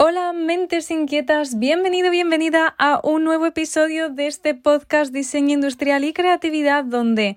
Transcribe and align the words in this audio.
Hola 0.00 0.32
mentes 0.32 0.92
inquietas, 0.92 1.58
bienvenido, 1.58 2.12
bienvenida 2.12 2.72
a 2.78 3.00
un 3.02 3.24
nuevo 3.24 3.46
episodio 3.46 4.10
de 4.10 4.28
este 4.28 4.54
podcast 4.54 5.12
Diseño 5.12 5.54
Industrial 5.54 6.04
y 6.04 6.12
Creatividad 6.12 6.84
donde 6.84 7.36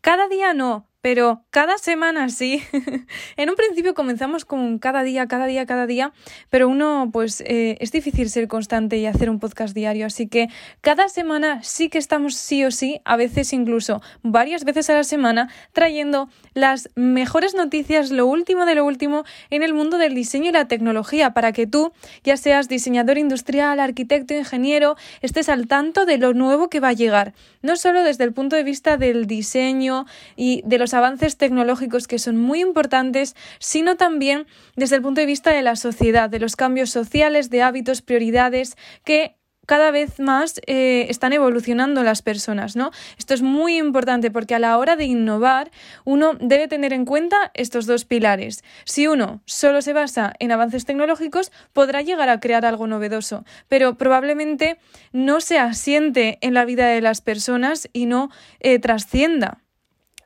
cada 0.00 0.26
día 0.26 0.52
no, 0.52 0.84
pero 1.02 1.42
cada 1.50 1.78
semana 1.78 2.28
sí. 2.30 2.62
en 3.36 3.50
un 3.50 3.56
principio 3.56 3.92
comenzamos 3.92 4.44
con 4.44 4.78
cada 4.78 5.02
día, 5.02 5.26
cada 5.26 5.46
día, 5.46 5.66
cada 5.66 5.86
día, 5.86 6.12
pero 6.48 6.68
uno 6.68 7.10
pues 7.12 7.42
eh, 7.42 7.76
es 7.80 7.90
difícil 7.90 8.30
ser 8.30 8.48
constante 8.48 8.96
y 8.96 9.06
hacer 9.06 9.28
un 9.28 9.40
podcast 9.40 9.74
diario, 9.74 10.06
así 10.06 10.28
que 10.28 10.48
cada 10.80 11.08
semana 11.08 11.62
sí 11.62 11.88
que 11.88 11.98
estamos 11.98 12.36
sí 12.36 12.64
o 12.64 12.70
sí, 12.70 13.00
a 13.04 13.16
veces 13.16 13.52
incluso 13.52 14.00
varias 14.22 14.64
veces 14.64 14.88
a 14.90 14.94
la 14.94 15.04
semana, 15.04 15.50
trayendo 15.72 16.30
las 16.54 16.88
mejores 16.94 17.54
noticias, 17.54 18.12
lo 18.12 18.26
último 18.26 18.64
de 18.64 18.76
lo 18.76 18.84
último 18.84 19.24
en 19.50 19.64
el 19.64 19.74
mundo 19.74 19.98
del 19.98 20.14
diseño 20.14 20.50
y 20.50 20.52
la 20.52 20.68
tecnología, 20.68 21.34
para 21.34 21.52
que 21.52 21.66
tú, 21.66 21.92
ya 22.22 22.36
seas 22.36 22.68
diseñador 22.68 23.18
industrial, 23.18 23.80
arquitecto, 23.80 24.34
ingeniero, 24.34 24.96
estés 25.20 25.48
al 25.48 25.66
tanto 25.66 26.06
de 26.06 26.18
lo 26.18 26.32
nuevo 26.32 26.70
que 26.70 26.78
va 26.78 26.88
a 26.88 26.92
llegar, 26.92 27.34
no 27.60 27.74
solo 27.74 28.04
desde 28.04 28.22
el 28.22 28.32
punto 28.32 28.54
de 28.54 28.62
vista 28.62 28.96
del 28.96 29.26
diseño 29.26 30.06
y 30.36 30.62
de 30.64 30.78
los 30.78 30.91
avances 30.94 31.36
tecnológicos 31.36 32.06
que 32.06 32.18
son 32.18 32.36
muy 32.36 32.60
importantes, 32.60 33.34
sino 33.58 33.96
también 33.96 34.46
desde 34.76 34.96
el 34.96 35.02
punto 35.02 35.20
de 35.20 35.26
vista 35.26 35.50
de 35.50 35.62
la 35.62 35.76
sociedad, 35.76 36.30
de 36.30 36.40
los 36.40 36.56
cambios 36.56 36.90
sociales, 36.90 37.50
de 37.50 37.62
hábitos, 37.62 38.02
prioridades 38.02 38.76
que 39.04 39.36
cada 39.66 39.90
vez 39.90 40.18
más 40.18 40.60
eh, 40.66 41.06
están 41.08 41.32
evolucionando 41.32 42.02
las 42.02 42.22
personas, 42.22 42.74
¿no? 42.76 42.90
Esto 43.16 43.34
es 43.34 43.42
muy 43.42 43.78
importante 43.78 44.30
porque 44.30 44.54
a 44.54 44.58
la 44.58 44.76
hora 44.78 44.96
de 44.96 45.04
innovar 45.04 45.70
uno 46.04 46.34
debe 46.40 46.68
tener 46.68 46.92
en 46.92 47.04
cuenta 47.04 47.50
estos 47.54 47.86
dos 47.86 48.04
pilares. 48.04 48.64
Si 48.84 49.06
uno 49.06 49.40
solo 49.44 49.80
se 49.82 49.92
basa 49.92 50.34
en 50.40 50.52
avances 50.52 50.84
tecnológicos, 50.84 51.52
podrá 51.72 52.02
llegar 52.02 52.28
a 52.28 52.40
crear 52.40 52.66
algo 52.66 52.86
novedoso, 52.86 53.44
pero 53.68 53.96
probablemente 53.96 54.78
no 55.12 55.40
se 55.40 55.58
asiente 55.58 56.38
en 56.40 56.54
la 56.54 56.64
vida 56.64 56.86
de 56.88 57.00
las 57.00 57.20
personas 57.20 57.88
y 57.92 58.06
no 58.06 58.30
eh, 58.60 58.78
trascienda. 58.78 59.61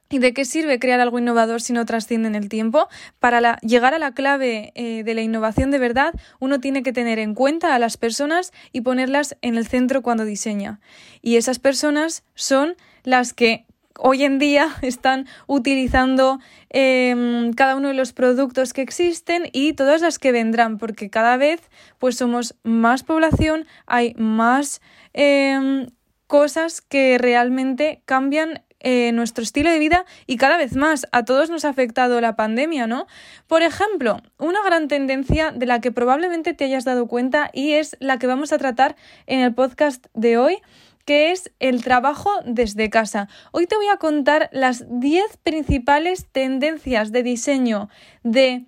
¿Y 0.09 0.19
de 0.19 0.33
qué 0.33 0.45
sirve 0.45 0.79
crear 0.79 1.01
algo 1.01 1.19
innovador 1.19 1.61
si 1.61 1.73
no 1.73 1.85
trasciende 1.85 2.29
en 2.29 2.35
el 2.37 2.49
tiempo? 2.49 2.89
Para 3.19 3.59
llegar 3.59 3.93
a 3.93 3.99
la 3.99 4.13
clave 4.13 4.73
eh, 4.75 5.03
de 5.03 5.15
la 5.15 5.23
innovación 5.23 5.71
de 5.71 5.79
verdad, 5.79 6.15
uno 6.39 6.61
tiene 6.61 6.83
que 6.83 6.93
tener 6.93 7.19
en 7.19 7.35
cuenta 7.35 7.75
a 7.75 7.79
las 7.79 7.97
personas 7.97 8.53
y 8.73 8.83
ponerlas 8.83 9.37
en 9.43 9.57
el 9.57 9.67
centro 9.67 10.03
cuando 10.03 10.25
diseña. 10.25 10.81
Y 11.23 11.37
esas 11.37 11.59
personas 11.59 12.23
son 12.35 12.77
las 13.03 13.33
que 13.33 13.67
hoy 13.99 14.25
en 14.25 14.39
día 14.39 14.77
están 14.83 15.27
utilizando 15.47 16.39
em, 16.71 17.53
cada 17.53 17.77
uno 17.77 17.89
de 17.89 17.95
los 17.95 18.13
productos 18.13 18.73
que 18.73 18.83
existen 18.83 19.49
y 19.53 19.73
todas 19.73 20.01
las 20.03 20.19
que 20.19 20.33
vendrán, 20.33 20.79
porque 20.79 21.11
cada 21.11 21.37
vez 21.37 21.61
pues 21.99 22.17
somos 22.17 22.55
más 22.63 23.03
población, 23.03 23.67
hay 23.87 24.15
más 24.17 24.81
em, 25.13 25.89
cosas 26.27 26.81
que 26.81 27.19
realmente 27.19 28.03
cambian 28.05 28.63
eh, 28.81 29.13
nuestro 29.13 29.43
estilo 29.43 29.71
de 29.71 29.79
vida 29.79 30.05
y 30.27 30.37
cada 30.37 30.57
vez 30.57 30.77
más 30.77 31.07
a 31.13 31.25
todos 31.25 31.51
nos 31.51 31.65
ha 31.65 31.71
afectado 31.71 32.21
la 32.21 32.37
pandemia, 32.37 32.87
¿no? 32.87 33.07
Por 33.47 33.63
ejemplo, 33.63 34.21
una 34.39 34.63
gran 34.65 34.89
tendencia 34.89 35.51
de 35.51 35.67
la 35.67 35.81
que 35.81 35.93
probablemente 35.93 36.55
te 36.55 36.65
hayas 36.65 36.85
dado 36.85 37.07
cuenta 37.07 37.51
y 37.53 37.73
es 37.73 37.97
la 38.01 38.19
que 38.19 38.27
vamos 38.27 38.53
a 38.53 38.59
tratar 38.59 38.97
en 39.27 39.41
el 39.41 39.55
podcast 39.55 40.07
de 40.15 40.39
hoy 40.39 40.59
que 41.07 41.31
es 41.31 41.53
el 41.61 41.85
trabajo 41.85 42.31
desde 42.45 42.91
casa. 42.91 43.29
Hoy 43.53 43.67
te 43.67 43.77
voy 43.77 43.87
a 43.87 43.97
contar 43.97 44.51
las 44.53 44.85
10 44.89 45.39
principales 45.39 46.27
tendencias 46.33 47.13
de 47.13 47.23
diseño 47.23 47.89
de 48.25 48.65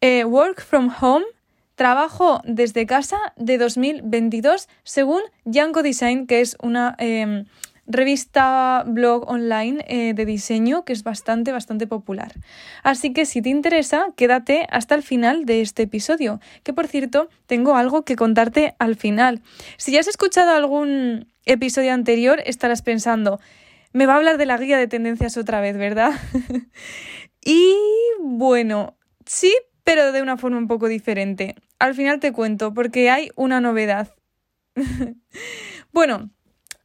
eh, 0.00 0.24
Work 0.24 0.62
from 0.62 0.90
Home, 1.00 1.24
trabajo 1.74 2.40
desde 2.44 2.86
casa 2.86 3.18
de 3.36 3.58
2022, 3.58 4.68
según 4.84 5.20
Yanko 5.44 5.82
Design, 5.82 6.28
que 6.28 6.40
es 6.40 6.56
una 6.62 6.94
em, 6.98 7.46
revista 7.86 8.84
blog 8.86 9.28
online 9.28 9.84
eh, 9.88 10.14
de 10.14 10.24
diseño 10.24 10.84
que 10.84 10.92
es 10.92 11.02
bastante, 11.02 11.52
bastante 11.52 11.86
popular. 11.86 12.32
Así 12.82 13.12
que 13.12 13.26
si 13.26 13.42
te 13.42 13.48
interesa, 13.48 14.06
quédate 14.16 14.66
hasta 14.70 14.94
el 14.94 15.02
final 15.02 15.44
de 15.44 15.60
este 15.60 15.82
episodio, 15.82 16.40
que 16.62 16.72
por 16.72 16.86
cierto, 16.86 17.28
tengo 17.46 17.76
algo 17.76 18.04
que 18.04 18.16
contarte 18.16 18.74
al 18.78 18.96
final. 18.96 19.42
Si 19.76 19.92
ya 19.92 20.00
has 20.00 20.08
escuchado 20.08 20.52
algún 20.52 21.32
episodio 21.44 21.92
anterior, 21.92 22.40
estarás 22.46 22.82
pensando, 22.82 23.40
me 23.92 24.06
va 24.06 24.14
a 24.14 24.16
hablar 24.16 24.38
de 24.38 24.46
la 24.46 24.56
guía 24.56 24.78
de 24.78 24.88
tendencias 24.88 25.36
otra 25.36 25.60
vez, 25.60 25.76
¿verdad? 25.76 26.12
y 27.44 27.76
bueno, 28.20 28.96
sí, 29.26 29.54
pero 29.84 30.12
de 30.12 30.22
una 30.22 30.36
forma 30.36 30.58
un 30.58 30.68
poco 30.68 30.88
diferente. 30.88 31.56
Al 31.78 31.94
final 31.94 32.20
te 32.20 32.32
cuento, 32.32 32.72
porque 32.72 33.10
hay 33.10 33.30
una 33.34 33.60
novedad. 33.60 34.14
bueno, 35.92 36.30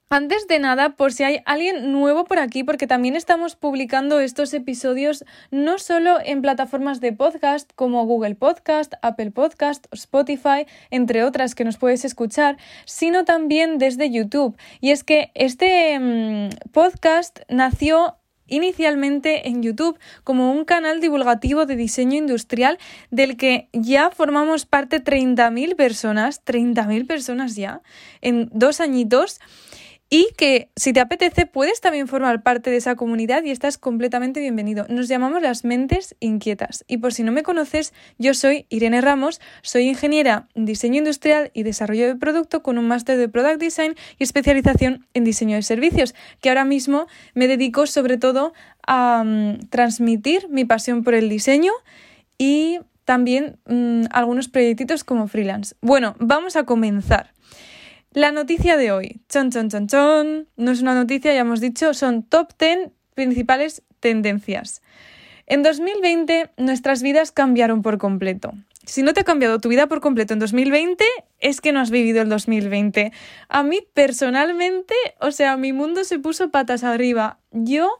antes 0.09 0.47
de 0.47 0.59
nada, 0.59 0.95
por 0.95 1.11
si 1.11 1.23
hay 1.23 1.39
alguien 1.45 1.91
nuevo 1.91 2.25
por 2.25 2.39
aquí, 2.39 2.63
porque 2.63 2.87
también 2.87 3.15
estamos 3.15 3.55
publicando 3.55 4.19
estos 4.19 4.53
episodios 4.53 5.25
no 5.51 5.79
solo 5.79 6.17
en 6.23 6.41
plataformas 6.41 7.01
de 7.01 7.13
podcast 7.13 7.71
como 7.75 8.05
Google 8.05 8.35
Podcast, 8.35 8.93
Apple 9.01 9.31
Podcast, 9.31 9.85
Spotify, 9.91 10.65
entre 10.91 11.23
otras 11.23 11.55
que 11.55 11.65
nos 11.65 11.77
puedes 11.77 12.05
escuchar, 12.05 12.57
sino 12.85 13.25
también 13.25 13.77
desde 13.77 14.09
YouTube. 14.09 14.57
Y 14.79 14.91
es 14.91 15.03
que 15.03 15.31
este 15.35 15.99
mm, 15.99 16.49
podcast 16.71 17.39
nació 17.49 18.15
inicialmente 18.47 19.49
en 19.49 19.61
YouTube 19.61 19.99
como 20.23 20.51
un 20.51 20.65
canal 20.65 21.01
divulgativo 21.01 21.65
de 21.65 21.75
diseño 21.75 22.17
industrial 22.17 22.79
del 23.11 23.37
que 23.37 23.69
ya 23.73 24.09
formamos 24.09 24.65
parte 24.65 25.03
30.000 25.03 25.75
personas, 25.75 26.43
30.000 26.45 27.05
personas 27.07 27.55
ya, 27.55 27.81
en 28.21 28.49
dos 28.53 28.79
añitos. 28.79 29.39
Y 30.09 30.29
que 30.37 30.69
si 30.77 30.93
te 30.93 31.01
apetece 31.01 31.45
puedes 31.45 31.81
también 31.81 32.07
formar 32.07 32.41
parte 32.41 32.69
de 32.69 32.77
esa 32.77 32.95
comunidad 32.95 33.43
y 33.43 33.51
estás 33.51 33.77
completamente 33.77 34.39
bienvenido. 34.39 34.85
Nos 34.87 35.09
llamamos 35.09 35.41
las 35.41 35.65
mentes 35.65 36.15
inquietas. 36.21 36.85
Y 36.87 36.97
por 36.97 37.13
si 37.13 37.23
no 37.23 37.33
me 37.33 37.43
conoces, 37.43 37.93
yo 38.17 38.33
soy 38.33 38.65
Irene 38.69 39.01
Ramos, 39.01 39.41
soy 39.63 39.89
ingeniera 39.89 40.47
en 40.55 40.63
diseño 40.63 40.99
industrial 40.99 41.51
y 41.53 41.63
desarrollo 41.63 42.07
de 42.07 42.15
producto 42.15 42.63
con 42.63 42.77
un 42.77 42.87
máster 42.87 43.17
de 43.17 43.27
Product 43.27 43.59
Design 43.59 43.95
y 44.17 44.23
especialización 44.23 45.05
en 45.13 45.25
diseño 45.25 45.57
de 45.57 45.63
servicios, 45.63 46.15
que 46.39 46.49
ahora 46.49 46.63
mismo 46.63 47.07
me 47.33 47.49
dedico 47.49 47.85
sobre 47.85 48.17
todo 48.17 48.53
a 48.85 49.23
mm, 49.25 49.67
transmitir 49.69 50.47
mi 50.47 50.63
pasión 50.63 51.03
por 51.03 51.15
el 51.15 51.27
diseño 51.27 51.73
y 52.37 52.79
también 53.03 53.57
mm, 53.65 54.05
algunos 54.11 54.47
proyectitos 54.47 55.03
como 55.03 55.27
freelance. 55.27 55.75
Bueno, 55.81 56.15
vamos 56.19 56.55
a 56.55 56.63
comenzar. 56.63 57.33
La 58.13 58.31
noticia 58.31 58.77
de 58.77 58.91
hoy, 58.91 59.21
chon, 59.29 59.51
chon, 59.51 59.69
chon, 59.69 59.87
chon, 59.87 60.47
no 60.55 60.71
es 60.71 60.81
una 60.81 60.95
noticia, 60.95 61.33
ya 61.33 61.41
hemos 61.41 61.59
dicho, 61.59 61.93
son 61.93 62.23
top 62.23 62.51
10 62.57 62.89
principales 63.13 63.83
tendencias. 63.99 64.81
En 65.45 65.61
2020 65.61 66.51
nuestras 66.57 67.01
vidas 67.01 67.31
cambiaron 67.31 67.81
por 67.81 67.97
completo. 67.97 68.53
Si 68.85 69.03
no 69.03 69.13
te 69.13 69.21
ha 69.21 69.23
cambiado 69.25 69.59
tu 69.59 69.67
vida 69.67 69.87
por 69.87 69.99
completo 69.99 70.33
en 70.33 70.39
2020, 70.39 71.03
es 71.39 71.59
que 71.59 71.73
no 71.73 71.81
has 71.81 71.91
vivido 71.91 72.21
el 72.21 72.29
2020. 72.29 73.11
A 73.49 73.63
mí 73.63 73.81
personalmente, 73.93 74.95
o 75.19 75.31
sea, 75.31 75.57
mi 75.57 75.73
mundo 75.73 76.05
se 76.05 76.19
puso 76.19 76.49
patas 76.51 76.85
arriba. 76.85 77.39
Yo 77.51 77.99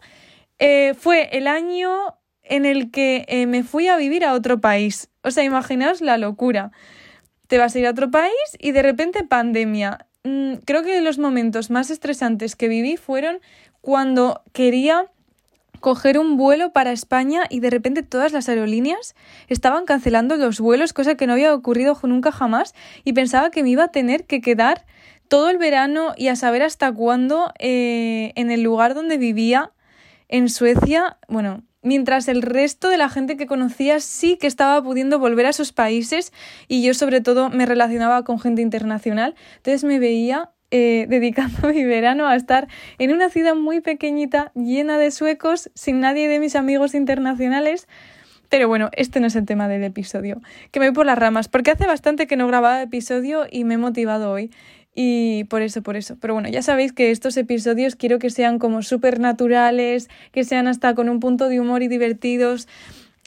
eh, 0.60 0.94
fue 0.98 1.30
el 1.38 1.48
año 1.48 2.16
en 2.44 2.66
el 2.66 2.90
que 2.90 3.26
eh, 3.28 3.46
me 3.48 3.64
fui 3.64 3.90
a 3.90 3.98
vivir 3.98 4.24
a 4.24 4.34
otro 4.34 4.62
país. 4.62 5.10
O 5.24 5.32
sea, 5.32 5.44
imaginaos 5.44 6.00
la 6.00 6.18
locura. 6.18 6.72
Te 7.48 7.58
vas 7.58 7.76
a 7.76 7.80
ir 7.80 7.88
a 7.88 7.92
otro 7.92 8.12
país 8.12 8.34
y 8.60 8.72
de 8.72 8.82
repente 8.82 9.24
pandemia. 9.24 10.06
Mm, 10.24 10.56
creo 10.66 10.84
que 10.84 11.00
los 11.02 11.18
momentos 11.18 11.70
más 11.70 11.90
estresantes 11.90 12.56
que 12.56 12.68
viví 12.68 12.98
fueron 12.98 13.40
cuando 13.82 14.42
quería 14.52 15.06
coger 15.80 16.18
un 16.18 16.38
vuelo 16.38 16.74
para 16.74 16.92
España 16.92 17.44
y 17.50 17.60
de 17.60 17.70
repente 17.70 18.04
todas 18.04 18.34
las 18.34 18.50
aerolíneas 18.50 19.16
estaban 19.48 19.86
cancelando 19.86 20.36
los 20.36 20.60
vuelos, 20.60 20.94
cosa 20.94 21.16
que 21.16 21.28
no 21.28 21.34
había 21.34 21.54
ocurrido 21.54 21.98
nunca 22.04 22.32
jamás, 22.32 22.74
y 23.04 23.14
pensaba 23.14 23.52
que 23.52 23.64
me 23.64 23.70
iba 23.70 23.86
a 23.86 23.92
tener 23.92 24.26
que 24.26 24.42
quedar 24.42 24.86
todo 25.28 25.50
el 25.50 25.58
verano 25.58 26.14
y 26.16 26.30
a 26.30 26.36
saber 26.36 26.64
hasta 26.64 26.92
cuándo 26.92 27.52
eh, 27.60 28.32
en 28.36 28.52
el 28.52 28.64
lugar 28.64 28.94
donde 28.94 29.18
vivía 29.18 29.72
en 30.30 30.50
Suecia. 30.50 31.18
Bueno, 31.28 31.64
mientras 31.88 32.28
el 32.28 32.42
resto 32.42 32.90
de 32.90 32.98
la 32.98 33.10
gente 33.10 33.38
que 33.38 33.48
conocía 33.48 34.00
sí 34.00 34.38
que 34.38 34.48
estaba 34.48 34.84
pudiendo 34.84 35.18
volver 35.18 35.46
a 35.46 35.54
sus 35.54 35.72
países 35.72 36.34
y 36.68 36.84
yo 36.84 36.94
sobre 36.94 37.22
todo 37.22 37.50
me 37.50 37.66
relacionaba 37.66 38.24
con 38.24 38.40
gente 38.40 38.62
internacional, 38.62 39.36
entonces 39.58 39.84
me 39.84 40.00
veía 40.00 40.52
eh, 40.70 41.06
dedicando 41.10 41.70
mi 41.70 41.84
verano 41.86 42.28
a 42.28 42.36
estar 42.36 42.68
en 43.00 43.12
una 43.12 43.30
ciudad 43.30 43.56
muy 43.56 43.82
pequeñita, 43.82 44.52
llena 44.54 44.98
de 44.98 45.12
suecos, 45.12 45.72
sin 45.74 46.02
nadie 46.02 46.28
de 46.28 46.40
mis 46.40 46.56
amigos 46.56 46.94
internacionales. 46.94 47.88
Pero 48.50 48.70
bueno, 48.70 48.90
este 48.94 49.20
no 49.20 49.28
es 49.28 49.36
el 49.36 49.46
tema 49.46 49.68
del 49.68 49.84
episodio, 49.84 50.42
que 50.72 50.80
me 50.80 50.88
voy 50.88 50.96
por 50.96 51.06
las 51.06 51.18
ramas, 51.18 51.50
porque 51.50 51.72
hace 51.72 51.86
bastante 51.86 52.28
que 52.28 52.38
no 52.38 52.48
grababa 52.48 52.82
episodio 52.82 53.46
y 53.52 53.66
me 53.66 53.74
he 53.74 53.78
motivado 53.78 54.32
hoy. 54.32 54.52
Y 55.00 55.44
por 55.44 55.62
eso, 55.62 55.84
por 55.84 55.96
eso. 55.96 56.18
Pero 56.20 56.34
bueno, 56.34 56.50
ya 56.50 56.64
sabéis 56.64 56.92
que 56.92 57.12
estos 57.12 57.38
episodios 57.38 57.96
quiero 57.96 58.18
que 58.18 58.32
sean 58.32 58.58
como 58.58 58.82
súper 58.82 59.20
naturales, 59.20 60.10
que 60.32 60.44
sean 60.44 60.66
hasta 60.66 60.96
con 60.96 61.08
un 61.08 61.20
punto 61.20 61.50
de 61.50 61.60
humor 61.60 61.84
y 61.84 61.88
divertidos 61.88 62.68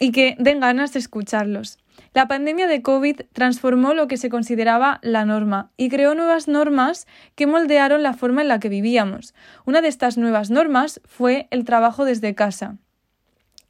y 0.01 0.11
que 0.11 0.35
den 0.41 0.59
ganas 0.59 0.93
de 0.93 0.99
escucharlos. 0.99 1.79
La 2.13 2.27
pandemia 2.27 2.67
de 2.67 2.83
COVID 2.83 3.21
transformó 3.33 3.95
lo 3.95 4.09
que 4.09 4.17
se 4.17 4.31
consideraba 4.31 4.99
la 5.03 5.25
norma 5.25 5.71
y 5.77 5.91
creó 5.91 6.17
nuevas 6.17 6.49
normas 6.49 7.07
que 7.37 7.47
moldearon 7.47 8.03
la 8.03 8.15
forma 8.15 8.43
en 8.43 8.49
la 8.49 8.59
que 8.59 8.69
vivíamos. 8.69 9.33
Una 9.65 9.81
de 9.81 9.87
estas 9.87 10.19
nuevas 10.19 10.51
normas 10.51 11.01
fue 11.05 11.47
el 11.53 11.65
trabajo 11.65 12.05
desde 12.05 12.35
casa. 12.35 12.79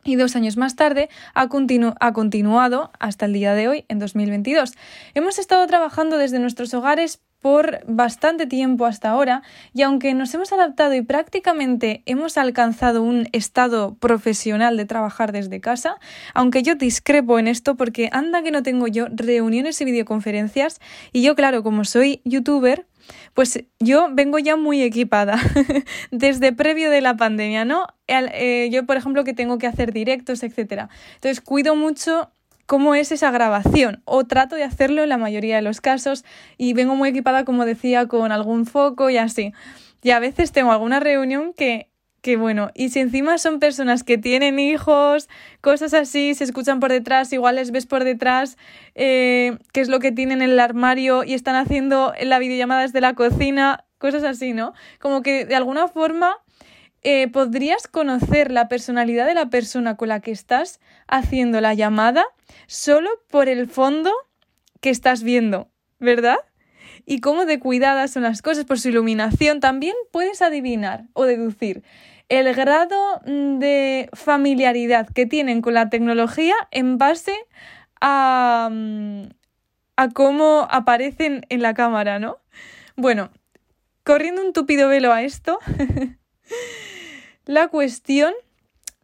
Y 0.05 0.17
dos 0.17 0.37
años 0.37 0.57
más 0.57 0.75
tarde 0.75 1.11
ha, 1.35 1.49
ha, 2.01 2.13
continuado 2.15 2.91
hasta 2.99 3.27
el 3.27 3.35
día 3.35 3.53
de 3.53 3.69
hoy, 3.69 3.85
en 3.89 3.99
2022. 3.99 4.73
Hemos 5.13 5.39
estado 5.39 5.67
trabajando 5.67 6.17
desde 6.17 6.39
nuestros 6.39 6.73
hogares 6.73 7.21
por 7.41 7.81
bastante 7.87 8.47
tiempo 8.47 8.87
hasta 8.87 9.11
ahora 9.11 9.43
y 9.73 9.83
aunque 9.83 10.15
nos 10.15 10.33
hemos 10.35 10.53
adaptado 10.53 10.95
y 10.95 11.03
prácticamente 11.03 12.03
hemos 12.07 12.37
alcanzado 12.37 13.03
un 13.03 13.29
estado 13.33 13.95
profesional 13.95 14.77
de 14.77 14.85
trabajar 14.85 15.33
desde 15.33 15.61
casa, 15.61 15.97
aunque 16.35 16.63
yo 16.63 16.75
discrepo 16.75 17.39
en 17.39 17.49
esto 17.49 17.77
porque 17.77 18.09
anda 18.13 18.43
que 18.43 18.51
no 18.51 18.63
tengo 18.63 18.87
yo 18.87 19.07
reuniones 19.11 19.81
y 19.81 19.85
videoconferencias 19.85 20.81
y 21.13 21.23
yo 21.23 21.35
claro, 21.35 21.63
como 21.63 21.85
soy 21.85 22.21
youtuber, 22.25 22.87
pues 23.35 23.65
yo 23.79 24.09
vengo 24.13 24.39
ya 24.39 24.57
muy 24.57 24.83
equipada 24.83 25.39
desde 26.11 26.53
previo 26.53 26.91
de 26.91 27.01
la 27.01 27.17
pandemia, 27.17 27.65
¿no? 27.65 27.87
Eh, 28.07 28.69
yo, 28.71 28.87
por 28.87 28.97
ejemplo, 28.97 29.25
que 29.25 29.35
tengo 29.35 29.59
que 29.59 29.67
hacer 29.67 29.93
directos, 29.93 30.43
etcétera. 30.43 30.89
Entonces, 31.15 31.41
cuido 31.41 31.75
mucho 31.75 32.31
cómo 32.71 32.95
es 32.95 33.11
esa 33.11 33.33
grabación 33.33 34.01
o 34.05 34.27
trato 34.29 34.55
de 34.55 34.63
hacerlo 34.63 35.03
en 35.03 35.09
la 35.09 35.19
mayoría 35.19 35.57
de 35.57 35.63
los 35.63 35.81
casos 35.81 36.25
y 36.57 36.73
vengo 36.73 36.95
muy 36.95 37.09
equipada, 37.09 37.45
como 37.45 37.65
decía, 37.65 38.07
con 38.07 38.31
algún 38.31 38.65
foco 38.65 39.11
y 39.11 39.19
así. 39.19 39.53
Y 40.05 40.13
a 40.13 40.21
veces 40.21 40.53
tengo 40.53 40.71
alguna 40.71 41.01
reunión 41.01 41.53
que, 41.53 41.91
que 42.23 42.37
bueno, 42.37 42.71
y 42.77 42.91
si 42.91 43.01
encima 43.01 43.39
son 43.39 43.59
personas 43.59 44.05
que 44.05 44.19
tienen 44.19 44.61
hijos, 44.61 45.29
cosas 45.61 45.95
así, 45.95 46.33
se 46.37 46.45
escuchan 46.45 46.79
por 46.79 46.93
detrás, 46.93 47.33
igual 47.33 47.57
les 47.57 47.73
ves 47.73 47.87
por 47.87 48.05
detrás 48.05 48.57
eh, 48.95 49.59
qué 49.73 49.81
es 49.81 49.89
lo 49.89 49.99
que 49.99 50.13
tienen 50.13 50.41
en 50.41 50.51
el 50.51 50.61
armario 50.61 51.25
y 51.25 51.35
están 51.35 51.57
haciendo 51.57 52.15
la 52.23 52.39
videollamada 52.39 52.83
desde 52.83 53.01
la 53.01 53.15
cocina, 53.15 53.85
cosas 53.99 54.23
así, 54.23 54.53
¿no? 54.53 54.75
Como 55.01 55.23
que 55.23 55.45
de 55.45 55.57
alguna 55.57 55.89
forma 55.89 56.37
eh, 57.03 57.29
podrías 57.29 57.89
conocer 57.89 58.51
la 58.51 58.69
personalidad 58.69 59.27
de 59.27 59.35
la 59.35 59.49
persona 59.49 59.97
con 59.97 60.09
la 60.09 60.21
que 60.21 60.33
estás 60.33 60.81
haciendo 61.09 61.61
la 61.61 61.73
llamada 61.75 62.25
solo 62.67 63.09
por 63.29 63.49
el 63.49 63.69
fondo 63.69 64.13
que 64.81 64.91
estás 64.91 65.23
viendo, 65.23 65.69
¿verdad? 65.99 66.39
Y 67.07 67.21
cómo 67.21 67.47
de 67.47 67.59
cuidadas 67.59 68.11
son 68.11 68.25
las 68.25 68.43
cosas 68.43 68.67
por 68.67 68.79
su 68.79 68.91
iluminación. 68.91 69.61
También 69.61 69.95
puedes 70.13 70.43
adivinar 70.43 71.05
o 71.15 71.25
deducir 71.25 71.83
el 72.29 72.55
grado 72.55 73.21
mm, 73.27 73.59
de 73.59 74.11
familiaridad 74.13 75.09
que 75.09 75.27
tienen 75.27 75.63
con 75.63 75.75
la 75.75 75.89
tecnología 75.89 76.55
en 76.71 76.99
base 76.99 77.35
a, 78.01 78.69
mm, 78.71 79.23
a 79.97 80.09
cómo 80.11 80.67
aparecen 80.71 81.47
en 81.49 81.63
la 81.63 81.73
cámara, 81.75 82.19
¿no? 82.19 82.39
Bueno, 82.97 83.31
corriendo 84.05 84.43
un 84.43 84.53
tupido 84.53 84.89
velo 84.89 85.13
a 85.13 85.23
esto. 85.23 85.59
La 87.51 87.67
cuestión 87.67 88.33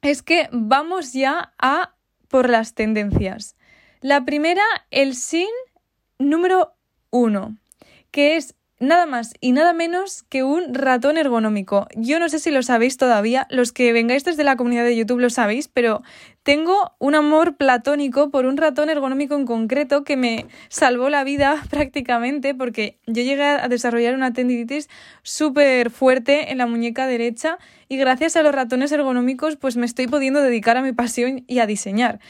es 0.02 0.22
que 0.22 0.48
vamos 0.52 1.12
ya 1.12 1.52
a 1.58 1.96
por 2.28 2.48
las 2.48 2.74
tendencias. 2.74 3.56
La 4.00 4.24
primera, 4.24 4.62
el 4.92 5.16
sin 5.16 5.48
número 6.20 6.76
uno, 7.10 7.56
que 8.12 8.36
es 8.36 8.54
nada 8.78 9.06
más 9.06 9.32
y 9.40 9.52
nada 9.52 9.72
menos 9.72 10.24
que 10.28 10.42
un 10.42 10.74
ratón 10.74 11.16
ergonómico. 11.16 11.86
Yo 11.96 12.18
no 12.18 12.28
sé 12.28 12.38
si 12.38 12.50
lo 12.50 12.62
sabéis 12.62 12.96
todavía, 12.96 13.46
los 13.50 13.72
que 13.72 13.92
vengáis 13.92 14.24
desde 14.24 14.44
la 14.44 14.56
comunidad 14.56 14.84
de 14.84 14.96
YouTube 14.96 15.20
lo 15.20 15.30
sabéis, 15.30 15.68
pero 15.68 16.02
tengo 16.42 16.92
un 16.98 17.14
amor 17.14 17.56
platónico 17.56 18.30
por 18.30 18.44
un 18.46 18.56
ratón 18.56 18.90
ergonómico 18.90 19.34
en 19.34 19.46
concreto 19.46 20.04
que 20.04 20.16
me 20.16 20.46
salvó 20.68 21.08
la 21.08 21.24
vida 21.24 21.62
prácticamente 21.70 22.54
porque 22.54 22.98
yo 23.06 23.22
llegué 23.22 23.42
a 23.42 23.68
desarrollar 23.68 24.14
una 24.14 24.32
tendinitis 24.32 24.88
súper 25.22 25.90
fuerte 25.90 26.52
en 26.52 26.58
la 26.58 26.66
muñeca 26.66 27.06
derecha 27.06 27.58
y 27.88 27.96
gracias 27.96 28.36
a 28.36 28.42
los 28.42 28.54
ratones 28.54 28.92
ergonómicos 28.92 29.56
pues 29.56 29.76
me 29.76 29.86
estoy 29.86 30.06
pudiendo 30.06 30.42
dedicar 30.42 30.76
a 30.76 30.82
mi 30.82 30.92
pasión 30.92 31.44
y 31.46 31.60
a 31.60 31.66
diseñar. 31.66 32.20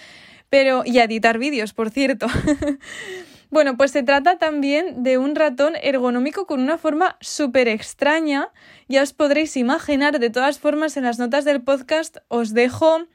Pero 0.48 0.82
y 0.84 1.00
a 1.00 1.04
editar 1.04 1.38
vídeos, 1.38 1.72
por 1.72 1.90
cierto. 1.90 2.28
Bueno, 3.50 3.76
pues 3.76 3.92
se 3.92 4.02
trata 4.02 4.38
también 4.38 5.02
de 5.02 5.18
un 5.18 5.34
ratón 5.34 5.74
ergonómico 5.82 6.46
con 6.46 6.60
una 6.60 6.78
forma 6.78 7.16
súper 7.20 7.68
extraña. 7.68 8.50
Ya 8.88 9.02
os 9.02 9.12
podréis 9.12 9.56
imaginar, 9.56 10.18
de 10.18 10.30
todas 10.30 10.58
formas, 10.58 10.96
en 10.96 11.04
las 11.04 11.18
notas 11.18 11.44
del 11.44 11.62
podcast 11.62 12.18
os 12.28 12.54
dejo 12.54 13.06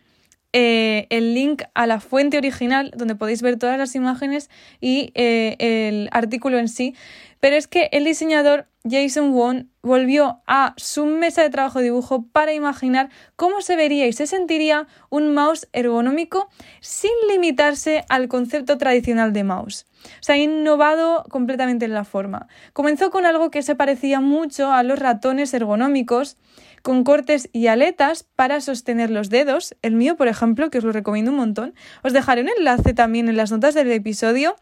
eh, 0.54 1.07
el 1.10 1.33
link 1.33 1.63
a 1.74 1.88
la 1.88 2.01
fuente 2.01 2.38
original 2.38 2.92
donde 2.95 3.16
podéis 3.16 3.42
ver 3.42 3.57
todas 3.57 3.78
las 3.78 3.95
imágenes 3.95 4.50
y 4.81 5.12
eh, 5.16 5.56
el 5.60 6.10
artículo 6.12 6.57
en 6.60 6.68
sí. 6.68 6.95
Pero 7.39 7.56
es 7.56 7.68
que 7.68 7.89
el 7.92 8.06
diseñador 8.06 8.68
Jason 8.89 9.33
Wong 9.33 9.66
volvió 9.81 10.42
a 10.48 10.74
su 10.78 11.06
mesa 11.06 11.42
de 11.42 11.50
trabajo 11.50 11.80
de 11.80 11.86
dibujo 11.86 12.25
para 12.31 12.54
imaginar 12.54 13.10
cómo 13.36 13.62
se 13.62 13.75
vería 13.75 14.07
y 14.07 14.13
se 14.13 14.28
sentiría 14.28 14.88
un 15.10 15.33
mouse 15.33 15.68
ergonómico 15.74 16.50
sin 16.81 17.12
limitarse 17.30 18.06
al 18.10 18.28
concepto 18.28 18.78
tradicional 18.78 19.33
de 19.33 19.44
mouse. 19.44 19.86
Se 20.19 20.33
ha 20.33 20.38
innovado 20.38 21.24
completamente 21.30 21.86
en 21.86 21.94
la 21.94 22.03
forma. 22.03 22.48
Comenzó 22.74 23.12
con 23.12 23.25
algo 23.25 23.51
que 23.51 23.62
se 23.62 23.75
parecía 23.75 24.19
mucho 24.19 24.71
a 24.71 24.83
los 24.83 25.00
ratones 25.00 25.53
ergonómicos, 25.53 26.38
con 26.81 27.03
cortes 27.03 27.50
y 27.53 27.68
aletas 27.68 28.24
para 28.36 28.62
sostener 28.62 29.09
los 29.09 29.30
dedos. 29.30 29.75
El 29.81 29.95
mío, 29.95 30.15
por 30.15 30.27
ejemplo, 30.27 30.69
que 30.69 30.80
os 30.80 30.83
lo 30.83 30.92
recomiendo 30.92 31.31
un 31.31 31.38
montón. 31.38 31.74
Os 32.03 32.13
dejaré 32.13 32.42
un 32.42 32.50
enlace 32.57 32.94
también 32.94 33.30
en 33.30 33.38
las 33.38 33.51
notas 33.51 33.74
del 33.74 33.92
episodio 33.92 34.56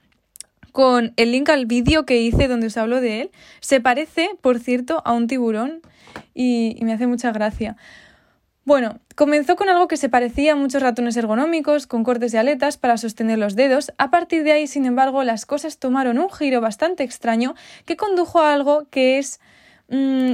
con 0.72 1.14
el 1.18 1.32
link 1.32 1.50
al 1.50 1.66
vídeo 1.66 2.06
que 2.06 2.22
hice 2.22 2.48
donde 2.48 2.68
os 2.68 2.78
hablo 2.78 3.02
de 3.02 3.22
él. 3.22 3.32
Se 3.60 3.82
parece, 3.82 4.30
por 4.42 4.60
cierto, 4.60 5.02
a 5.06 5.14
un 5.14 5.28
tiburón 5.28 5.82
y, 6.34 6.78
me 6.82 6.94
hace 6.94 7.08
mucha 7.08 7.32
gracia. 7.32 7.76
Bueno, 8.70 9.00
comenzó 9.16 9.56
con 9.56 9.68
algo 9.68 9.88
que 9.88 9.98
se 9.98 10.10
parecía 10.10 10.52
a 10.52 10.56
muchos 10.56 10.84
ratones 10.84 11.18
ergonómicos, 11.18 11.88
con 11.88 12.04
cortes 12.04 12.32
de 12.32 12.38
aletas 12.38 12.78
para 12.78 12.98
sostener 12.98 13.40
los 13.40 13.56
dedos. 13.56 13.92
A 13.98 14.12
partir 14.12 14.44
de 14.44 14.52
ahí, 14.52 14.68
sin 14.68 14.86
embargo, 14.86 15.24
las 15.24 15.48
cosas 15.48 15.80
tomaron 15.80 16.20
un 16.20 16.30
giro 16.30 16.62
bastante 16.62 17.04
extraño 17.04 17.56
que 17.86 17.98
condujo 17.98 18.42
a 18.42 18.54
algo 18.54 18.88
que 18.92 19.18
es 19.18 19.40
mm, 19.88 20.34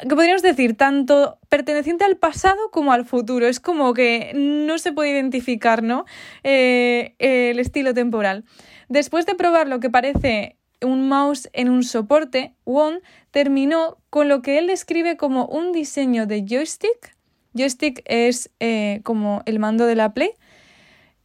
que 0.00 0.14
podríamos 0.14 0.40
decir, 0.40 0.78
tanto 0.78 1.38
perteneciente 1.50 2.06
al 2.06 2.16
pasado 2.16 2.70
como 2.70 2.90
al 2.90 3.04
futuro. 3.04 3.46
Es 3.46 3.60
como 3.60 3.92
que 3.92 4.32
no 4.34 4.78
se 4.78 4.92
puede 4.92 5.10
identificar, 5.10 5.82
¿no? 5.82 6.06
Eh, 6.42 7.14
el 7.18 7.58
estilo 7.58 7.92
temporal. 7.92 8.46
Después 8.88 9.26
de 9.26 9.34
probar 9.34 9.68
lo 9.68 9.80
que 9.80 9.90
parece 9.90 10.56
un 10.80 11.06
mouse 11.06 11.50
en 11.52 11.68
un 11.68 11.82
soporte, 11.82 12.54
Wong 12.64 13.00
terminó 13.30 13.98
con 14.08 14.30
lo 14.30 14.40
que 14.40 14.56
él 14.56 14.68
describe 14.68 15.18
como 15.18 15.44
un 15.44 15.72
diseño 15.72 16.24
de 16.24 16.46
joystick. 16.48 17.13
Joystick 17.54 18.02
es 18.04 18.50
eh, 18.60 19.00
como 19.02 19.42
el 19.46 19.58
mando 19.58 19.86
de 19.86 19.94
la 19.94 20.12
Play, 20.12 20.30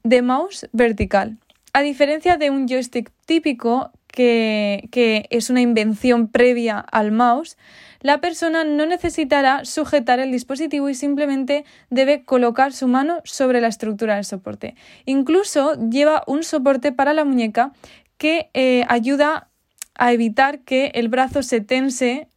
de 0.04 0.22
mouse 0.22 0.68
vertical. 0.72 1.38
A 1.74 1.82
diferencia 1.82 2.38
de 2.38 2.50
un 2.50 2.68
joystick 2.68 3.12
típico, 3.26 3.92
que, 4.08 4.90
que 4.92 5.28
es 5.30 5.50
una 5.50 5.62
invención 5.62 6.28
previa 6.28 6.80
al 6.80 7.12
mouse, 7.12 7.58
la 8.02 8.22
persona 8.22 8.64
no 8.64 8.86
necesitará 8.86 9.66
sujetar 9.66 10.20
el 10.20 10.32
dispositivo 10.32 10.90
y 10.90 10.96
simplemente 10.96 11.66
debe 11.90 12.24
colocar 12.24 12.74
su 12.74 12.88
mano 12.88 13.20
sobre 13.24 13.62
la 13.62 13.68
estructura 13.68 14.16
del 14.16 14.26
soporte. 14.26 14.76
Incluso 15.06 15.76
lleva 15.90 16.24
un 16.26 16.44
soporte 16.44 16.92
para 16.92 17.14
la 17.14 17.26
muñeca 17.26 17.74
que 18.18 18.50
eh, 18.54 18.86
ayuda 18.88 19.50
a 19.96 20.14
evitar 20.14 20.60
que 20.60 20.92
el 20.96 21.10
brazo 21.10 21.44
se 21.44 21.62
tense 21.62 22.28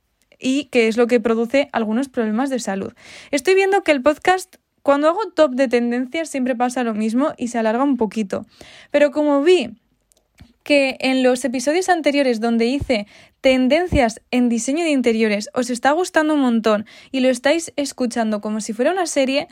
y 0.43 0.65
que 0.67 0.89
es 0.89 0.97
lo 0.97 1.07
que 1.07 1.21
produce 1.21 1.69
algunos 1.73 2.09
problemas 2.09 2.51
de 2.51 2.59
salud. 2.59 2.93
Estoy 3.31 3.55
viendo 3.55 3.83
que 3.83 3.93
el 3.93 4.03
podcast 4.03 4.57
cuando 4.83 5.09
hago 5.09 5.31
top 5.35 5.53
de 5.53 5.69
tendencias 5.69 6.29
siempre 6.29 6.57
pasa 6.57 6.83
lo 6.83 6.93
mismo 6.93 7.33
y 7.39 7.49
se 7.49 7.59
alarga 7.59 7.85
un 7.85 7.97
poquito. 7.97 8.45
Pero 8.91 9.13
como 9.13 9.43
vi 9.43 9.71
que 10.65 10.97
en 11.01 11.23
los 11.23 11.45
episodios 11.45 11.89
anteriores 11.89 12.41
donde 12.41 12.67
hice 12.67 13.07
tendencias 13.41 14.21
en 14.31 14.49
diseño 14.49 14.85
de 14.85 14.91
interiores 14.91 15.49
os 15.55 15.71
está 15.71 15.93
gustando 15.93 16.35
un 16.35 16.41
montón 16.41 16.87
y 17.11 17.21
lo 17.21 17.29
estáis 17.29 17.73
escuchando 17.77 18.41
como 18.41 18.61
si 18.61 18.73
fuera 18.73 18.93
una 18.93 19.07
serie, 19.07 19.49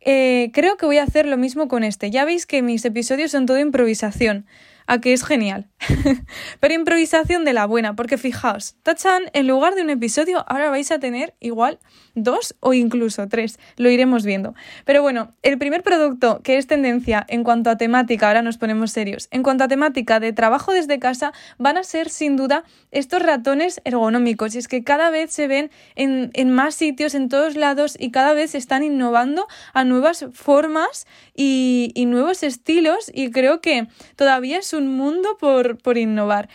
eh, 0.00 0.50
creo 0.52 0.76
que 0.76 0.86
voy 0.86 0.98
a 0.98 1.02
hacer 1.02 1.26
lo 1.26 1.36
mismo 1.36 1.68
con 1.68 1.82
este. 1.82 2.10
Ya 2.10 2.24
veis 2.24 2.46
que 2.46 2.62
mis 2.62 2.84
episodios 2.84 3.32
son 3.32 3.46
todo 3.46 3.58
improvisación, 3.58 4.46
a 4.86 5.00
que 5.00 5.12
es 5.12 5.24
genial. 5.24 5.68
Pero 6.60 6.74
improvisación 6.74 7.44
de 7.44 7.52
la 7.52 7.66
buena, 7.66 7.94
porque 7.96 8.18
fijaos, 8.18 8.76
Tachan, 8.82 9.24
en 9.32 9.46
lugar 9.46 9.74
de 9.74 9.82
un 9.82 9.90
episodio, 9.90 10.44
ahora 10.48 10.70
vais 10.70 10.90
a 10.90 10.98
tener 10.98 11.34
igual 11.40 11.78
dos 12.14 12.56
o 12.60 12.72
incluso 12.72 13.28
tres. 13.28 13.58
Lo 13.76 13.90
iremos 13.90 14.24
viendo. 14.24 14.54
Pero 14.84 15.02
bueno, 15.02 15.34
el 15.42 15.58
primer 15.58 15.82
producto 15.82 16.40
que 16.42 16.56
es 16.56 16.66
tendencia 16.66 17.24
en 17.28 17.44
cuanto 17.44 17.70
a 17.70 17.76
temática, 17.76 18.28
ahora 18.28 18.42
nos 18.42 18.58
ponemos 18.58 18.90
serios, 18.90 19.28
en 19.30 19.42
cuanto 19.42 19.64
a 19.64 19.68
temática 19.68 20.18
de 20.18 20.32
trabajo 20.32 20.72
desde 20.72 20.98
casa, 20.98 21.32
van 21.58 21.76
a 21.76 21.84
ser 21.84 22.08
sin 22.08 22.36
duda 22.36 22.64
estos 22.90 23.22
ratones 23.22 23.80
ergonómicos. 23.84 24.54
Y 24.54 24.58
es 24.58 24.68
que 24.68 24.82
cada 24.82 25.10
vez 25.10 25.30
se 25.32 25.46
ven 25.46 25.70
en, 25.94 26.50
más 26.50 26.74
sitios, 26.74 27.14
en 27.14 27.28
todos 27.28 27.56
lados, 27.56 27.96
y 27.98 28.10
cada 28.10 28.32
vez 28.32 28.54
están 28.54 28.82
innovando 28.82 29.46
a 29.74 29.84
nuevas 29.84 30.26
formas 30.32 31.06
y, 31.34 31.92
y 31.94 32.06
nuevos 32.06 32.42
estilos. 32.42 33.10
Y 33.12 33.30
creo 33.30 33.60
que 33.60 33.88
todavía 34.16 34.58
es 34.58 34.72
un 34.76 34.96
mundo 34.96 35.36
por, 35.38 35.78
por 35.78 35.98
innovar 35.98 36.48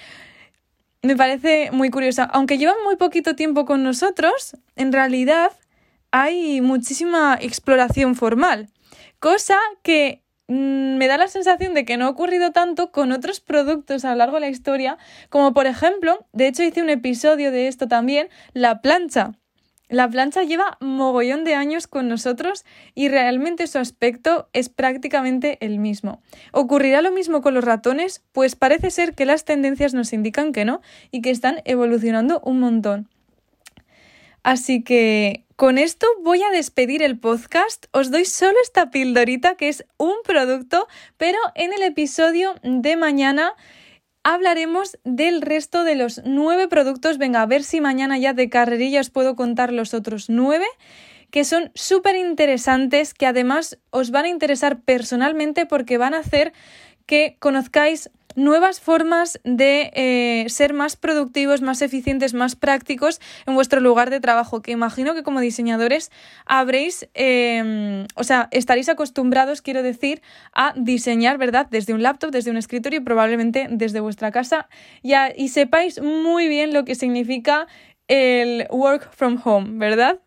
me 1.02 1.16
parece 1.16 1.72
muy 1.72 1.90
curiosa. 1.90 2.24
Aunque 2.26 2.58
llevan 2.58 2.84
muy 2.84 2.96
poquito 2.96 3.36
tiempo 3.36 3.66
con 3.66 3.84
nosotros, 3.84 4.56
en 4.76 4.92
realidad 4.92 5.52
hay 6.12 6.62
muchísima 6.62 7.38
exploración 7.40 8.16
formal, 8.16 8.70
cosa 9.20 9.58
que 9.82 10.24
mm, 10.48 10.98
me 10.98 11.08
da 11.08 11.18
la 11.18 11.28
sensación 11.28 11.74
de 11.74 11.86
que 11.86 11.98
no 11.98 12.06
ha 12.06 12.10
ocurrido 12.10 12.52
tanto 12.52 12.92
con 12.92 13.12
otros 13.12 13.40
productos 13.40 14.06
a 14.06 14.12
lo 14.12 14.18
largo 14.18 14.36
de 14.36 14.42
la 14.42 14.50
historia, 14.50 14.98
como 15.30 15.54
por 15.54 15.66
ejemplo, 15.66 16.26
de 16.34 16.48
hecho 16.48 16.64
hice 16.64 16.82
un 16.82 16.90
episodio 16.90 17.52
de 17.52 17.68
esto 17.68 17.88
también, 17.88 18.30
la 18.54 18.82
plancha. 18.82 19.32
La 19.92 20.10
plancha 20.10 20.44
lleva 20.44 20.78
mogollón 20.80 21.44
de 21.44 21.54
años 21.54 21.86
con 21.86 22.08
nosotros 22.08 22.64
y 22.96 23.10
realmente 23.10 23.68
su 23.68 23.78
aspecto 23.78 24.48
es 24.54 24.70
prácticamente 24.70 25.58
el 25.60 25.80
mismo. 25.80 26.22
¿Ocurrirá 26.54 27.02
lo 27.02 27.12
mismo 27.12 27.42
con 27.42 27.56
los 27.56 27.66
ratones? 27.66 28.24
Pues 28.32 28.56
parece 28.56 28.90
ser 28.90 29.16
que 29.16 29.26
las 29.26 29.44
tendencias 29.44 29.94
nos 29.94 30.14
indican 30.14 30.54
que 30.54 30.64
no 30.64 30.80
y 31.12 31.22
que 31.22 31.30
están 31.30 31.62
evolucionando 31.66 32.40
un 32.46 32.62
montón. 32.62 33.10
Así 34.44 34.82
que 34.82 35.44
con 35.58 35.78
esto 35.78 36.08
voy 36.24 36.42
a 36.42 36.52
despedir 36.52 37.04
el 37.04 37.20
podcast. 37.20 37.88
Os 37.92 38.12
doy 38.12 38.24
solo 38.24 38.56
esta 38.64 38.92
pildorita 38.92 39.56
que 39.56 39.68
es 39.68 39.86
un 39.98 40.16
producto, 40.24 40.88
pero 41.18 41.38
en 41.54 41.74
el 41.74 41.82
episodio 41.84 42.56
de 42.64 42.96
mañana 42.96 43.56
hablaremos 44.24 44.98
del 45.04 45.42
resto 45.42 45.84
de 45.84 45.96
los 45.96 46.22
nueve 46.26 46.68
productos. 46.68 47.18
Venga, 47.18 47.42
a 47.42 47.46
ver 47.46 47.64
si 47.64 47.82
mañana 47.82 48.18
ya 48.18 48.34
de 48.34 48.50
carrerilla 48.50 49.02
os 49.02 49.10
puedo 49.10 49.36
contar 49.36 49.74
los 49.74 49.94
otros 49.94 50.30
nueve 50.30 50.66
que 51.32 51.46
son 51.46 51.72
súper 51.76 52.18
interesantes, 52.18 53.14
que 53.14 53.26
además 53.26 53.80
os 53.90 54.12
van 54.12 54.26
a 54.26 54.30
interesar 54.30 54.82
personalmente 54.82 55.66
porque 55.66 55.98
van 55.98 56.14
a 56.14 56.20
hacer 56.20 56.52
que 57.06 57.38
conozcáis 57.40 58.12
nuevas 58.36 58.80
formas 58.80 59.40
de 59.44 59.92
eh, 59.94 60.46
ser 60.50 60.74
más 60.74 60.96
productivos, 60.96 61.62
más 61.62 61.82
eficientes, 61.82 62.34
más 62.34 62.56
prácticos 62.56 63.20
en 63.46 63.56
vuestro 63.56 63.80
lugar 63.80 64.10
de 64.10 64.20
trabajo, 64.20 64.62
que 64.62 64.72
imagino 64.72 65.14
que 65.14 65.24
como 65.24 65.40
diseñadores 65.40 66.12
habréis, 66.46 67.08
em, 67.14 68.06
o 68.16 68.24
sea, 68.24 68.48
estaréis 68.52 68.90
acostumbrados, 68.90 69.62
quiero 69.62 69.84
decir, 69.84 70.22
a 70.54 70.74
diseñar, 70.76 71.38
¿verdad? 71.38 71.68
Desde 71.70 71.94
un 71.94 72.04
laptop, 72.04 72.32
desde 72.32 72.52
un 72.52 72.58
escritorio 72.58 73.00
y 73.00 73.04
probablemente 73.04 73.68
desde 73.70 74.00
vuestra 74.00 74.32
casa 74.32 74.70
ya, 75.04 75.32
y 75.36 75.50
sepáis 75.50 76.02
muy 76.02 76.48
bien 76.48 76.74
lo 76.74 76.86
que 76.86 76.96
significa 76.96 77.68
el 78.08 78.68
work 78.70 79.10
from 79.16 79.40
home, 79.44 79.80
¿verdad? 79.80 80.20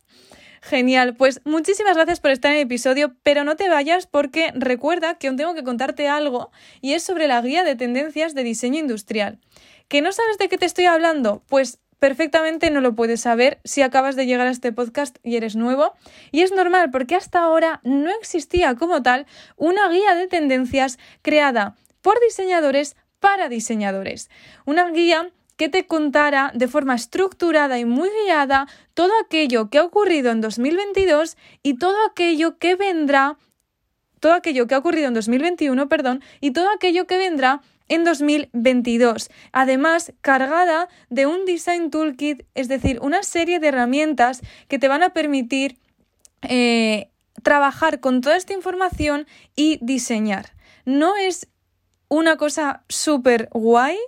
Genial, 0.64 1.14
pues 1.14 1.42
muchísimas 1.44 1.94
gracias 1.94 2.20
por 2.20 2.30
estar 2.30 2.50
en 2.50 2.56
el 2.56 2.62
episodio, 2.62 3.14
pero 3.22 3.44
no 3.44 3.54
te 3.54 3.68
vayas 3.68 4.06
porque 4.06 4.50
recuerda 4.54 5.18
que 5.18 5.28
aún 5.28 5.36
tengo 5.36 5.52
que 5.52 5.62
contarte 5.62 6.08
algo 6.08 6.52
y 6.80 6.94
es 6.94 7.02
sobre 7.02 7.28
la 7.28 7.42
guía 7.42 7.64
de 7.64 7.76
tendencias 7.76 8.34
de 8.34 8.44
diseño 8.44 8.78
industrial. 8.78 9.38
¿Que 9.88 10.00
no 10.00 10.10
sabes 10.10 10.38
de 10.38 10.48
qué 10.48 10.56
te 10.56 10.64
estoy 10.64 10.86
hablando? 10.86 11.42
Pues 11.48 11.80
perfectamente 11.98 12.70
no 12.70 12.80
lo 12.80 12.94
puedes 12.94 13.20
saber 13.20 13.60
si 13.64 13.82
acabas 13.82 14.16
de 14.16 14.24
llegar 14.24 14.46
a 14.46 14.52
este 14.52 14.72
podcast 14.72 15.18
y 15.22 15.36
eres 15.36 15.54
nuevo. 15.54 15.92
Y 16.32 16.40
es 16.40 16.50
normal 16.50 16.90
porque 16.90 17.14
hasta 17.14 17.40
ahora 17.40 17.82
no 17.84 18.08
existía 18.18 18.74
como 18.74 19.02
tal 19.02 19.26
una 19.58 19.86
guía 19.90 20.14
de 20.14 20.28
tendencias 20.28 20.98
creada 21.20 21.76
por 22.00 22.18
diseñadores 22.20 22.96
para 23.20 23.50
diseñadores. 23.50 24.30
Una 24.64 24.88
guía 24.88 25.30
que 25.56 25.68
te 25.68 25.86
contara 25.86 26.52
de 26.54 26.68
forma 26.68 26.94
estructurada 26.94 27.78
y 27.78 27.84
muy 27.84 28.08
guiada 28.24 28.66
todo 28.94 29.12
aquello 29.24 29.70
que 29.70 29.78
ha 29.78 29.84
ocurrido 29.84 30.30
en 30.30 30.40
2022 30.40 31.36
y 31.62 31.78
todo 31.78 31.96
aquello 32.10 32.58
que 32.58 32.74
vendrá, 32.76 33.38
todo 34.20 34.32
aquello 34.32 34.66
que 34.66 34.74
ha 34.74 34.78
ocurrido 34.78 35.08
en 35.08 35.14
2021, 35.14 35.88
perdón, 35.88 36.22
y 36.40 36.52
todo 36.52 36.68
aquello 36.74 37.06
que 37.06 37.18
vendrá 37.18 37.62
en 37.88 38.04
2022. 38.04 39.30
Además, 39.52 40.12
cargada 40.20 40.88
de 41.10 41.26
un 41.26 41.44
Design 41.44 41.90
Toolkit, 41.90 42.44
es 42.54 42.68
decir, 42.68 42.98
una 43.02 43.22
serie 43.22 43.60
de 43.60 43.68
herramientas 43.68 44.40
que 44.68 44.78
te 44.78 44.88
van 44.88 45.02
a 45.02 45.10
permitir 45.10 45.78
eh, 46.42 47.10
trabajar 47.42 48.00
con 48.00 48.20
toda 48.20 48.36
esta 48.36 48.54
información 48.54 49.26
y 49.54 49.78
diseñar. 49.82 50.54
No 50.84 51.16
es 51.16 51.48
una 52.08 52.36
cosa 52.36 52.84
súper 52.88 53.48
guay 53.52 53.98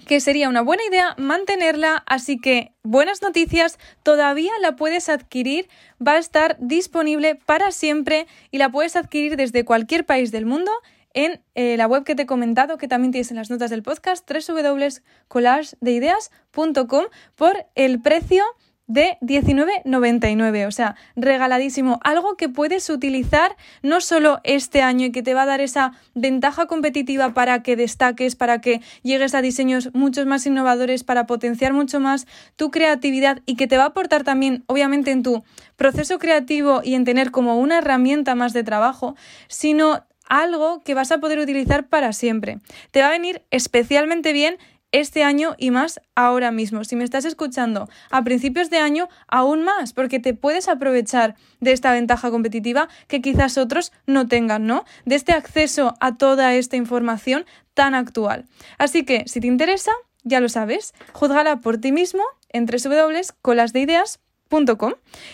que 0.06 0.20
sería 0.20 0.48
una 0.48 0.62
buena 0.62 0.84
idea 0.88 1.16
mantenerla, 1.18 2.04
así 2.06 2.38
que 2.38 2.72
buenas 2.84 3.24
noticias, 3.24 3.80
todavía 4.04 4.52
la 4.62 4.76
puedes 4.76 5.10
adquirir, 5.10 5.68
va 5.98 6.12
a 6.12 6.20
estar 6.20 6.56
disponible 6.60 7.34
para 7.34 7.72
siempre 7.72 8.28
y 8.52 8.60
la 8.60 8.70
puedes 8.70 8.96
adquirir 8.96 9.38
desde 9.38 9.66
cualquier 9.66 10.06
país 10.06 10.32
del 10.32 10.46
mundo 10.46 10.72
en 11.14 11.42
eh, 11.56 11.78
la 11.78 11.88
web 11.88 12.04
que 12.04 12.16
te 12.16 12.24
he 12.24 12.26
comentado, 12.26 12.78
que 12.78 12.88
también 12.88 13.12
tienes 13.12 13.30
en 13.32 13.38
las 13.38 13.50
notas 13.50 13.70
del 13.70 13.84
podcast, 13.84 14.30
www.collagedeideas.com 14.30 17.06
por 17.36 17.66
el 17.76 18.02
precio 18.02 18.44
de 18.92 19.18
19,99, 19.22 20.68
o 20.68 20.72
sea, 20.72 20.96
regaladísimo, 21.16 22.02
algo 22.04 22.36
que 22.36 22.50
puedes 22.50 22.90
utilizar 22.90 23.56
no 23.82 24.02
solo 24.02 24.42
este 24.44 24.82
año 24.82 25.06
y 25.06 25.12
que 25.14 25.24
te 25.24 25.34
va 25.34 25.44
a 25.44 25.46
dar 25.46 25.62
esa 25.62 25.94
ventaja 26.14 26.66
competitiva 26.66 27.34
para 27.34 27.64
que 27.64 27.78
destaques, 27.78 28.36
para 28.36 28.60
que 28.60 28.82
llegues 29.02 29.34
a 29.34 29.42
diseños 29.42 29.92
mucho 29.94 30.26
más 30.26 30.46
innovadores, 30.46 31.06
para 31.06 31.26
potenciar 31.26 31.72
mucho 31.72 32.02
más 32.02 32.28
tu 32.58 32.70
creatividad 32.70 33.40
y 33.46 33.56
que 33.56 33.68
te 33.68 33.78
va 33.78 33.84
a 33.84 33.88
aportar 33.88 34.26
también, 34.26 34.66
obviamente, 34.68 35.12
en 35.12 35.24
tu 35.24 35.42
proceso 35.78 36.20
creativo 36.20 36.82
y 36.84 36.96
en 36.96 37.06
tener 37.06 37.32
como 37.32 37.60
una 37.60 37.78
herramienta 37.78 38.36
más 38.36 38.52
de 38.52 38.66
trabajo, 38.66 39.16
sino 39.48 40.04
algo 40.32 40.82
que 40.82 40.94
vas 40.94 41.12
a 41.12 41.20
poder 41.20 41.40
utilizar 41.40 41.88
para 41.88 42.14
siempre. 42.14 42.60
Te 42.92 43.02
va 43.02 43.08
a 43.08 43.12
venir 43.12 43.44
especialmente 43.52 44.32
bien 44.32 44.58
este 44.94 45.24
año 45.24 45.56
y 45.58 45.72
más 45.72 46.00
ahora 46.16 46.52
mismo. 46.52 46.86
Si 46.86 46.96
me 46.96 47.04
estás 47.04 47.26
escuchando 47.26 47.90
a 48.10 48.24
principios 48.24 48.70
de 48.70 48.78
año, 48.78 49.10
aún 49.28 49.64
más, 49.64 49.92
porque 49.92 50.20
te 50.20 50.34
puedes 50.34 50.70
aprovechar 50.70 51.36
de 51.60 51.74
esta 51.74 51.92
ventaja 51.92 52.32
competitiva 52.32 52.88
que 53.08 53.22
quizás 53.22 53.58
otros 53.58 53.92
no 54.08 54.30
tengan, 54.30 54.66
¿no? 54.66 54.86
De 55.06 55.16
este 55.16 55.34
acceso 55.34 55.96
a 56.00 56.16
toda 56.16 56.56
esta 56.56 56.78
información 56.78 57.46
tan 57.74 57.94
actual. 57.94 58.46
Así 58.78 59.04
que, 59.04 59.26
si 59.28 59.42
te 59.42 59.48
interesa, 59.48 59.92
ya 60.24 60.40
lo 60.40 60.48
sabes, 60.48 60.94
juzgala 61.12 61.58
por 61.58 61.78
ti 61.78 61.92
mismo 61.92 62.24
en 62.50 62.68
www.colasdeideas.com 62.68 64.31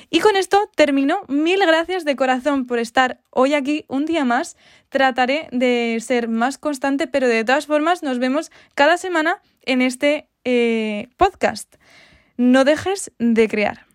y 0.09 0.19
con 0.19 0.35
esto 0.35 0.69
termino. 0.75 1.21
Mil 1.27 1.59
gracias 1.65 2.05
de 2.05 2.15
corazón 2.15 2.67
por 2.67 2.77
estar 2.77 3.19
hoy 3.31 3.55
aquí 3.55 3.83
un 3.87 4.05
día 4.05 4.23
más. 4.25 4.57
Trataré 4.89 5.49
de 5.51 5.97
ser 6.01 6.27
más 6.27 6.59
constante, 6.59 7.07
pero 7.07 7.27
de 7.27 7.43
todas 7.43 7.65
formas 7.65 8.03
nos 8.03 8.19
vemos 8.19 8.51
cada 8.75 8.97
semana 8.97 9.41
en 9.63 9.81
este 9.81 10.29
eh, 10.45 11.09
podcast. 11.17 11.75
No 12.37 12.63
dejes 12.63 13.11
de 13.17 13.47
crear. 13.47 13.86